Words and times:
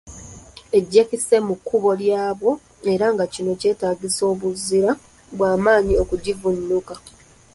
Egyekiise 0.77 1.35
mu 1.47 1.55
kkubo 1.57 1.89
lyabwo 2.03 2.51
era 2.93 3.05
nga 3.13 3.25
kino 3.33 3.51
kyetaagisa 3.61 4.21
obuzira 4.31 4.91
bwa 5.33 5.51
maanyi 5.63 5.93
okugivvuunuka. 6.03 6.93